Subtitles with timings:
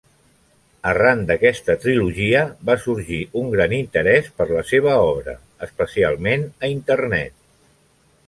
[0.91, 5.37] Arran d'aquesta trilogia va sorgir un gran interès per la seva obra,
[5.69, 7.37] especialment a Internet.